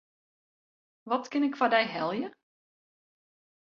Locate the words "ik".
1.47-1.57